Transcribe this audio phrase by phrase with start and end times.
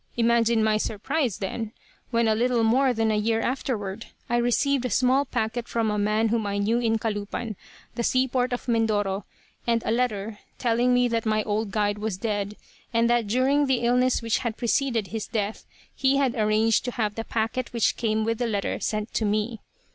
[0.17, 1.73] Imagine my surprise, then,
[2.09, 5.99] when a little more than a year afterward, I received a small packet from a
[5.99, 7.55] man whom I knew in Calupan,
[7.93, 9.25] the seaport of Mindoro,
[9.67, 12.55] and a letter, telling me that my old guide was dead,
[12.91, 17.13] and that during the illness which had preceded his death he had arranged to have
[17.13, 19.59] the packet which came with the letter sent to me.